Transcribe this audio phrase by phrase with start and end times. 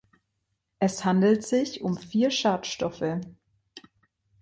[0.79, 3.21] Es handelt sich um vier Schadstoffe.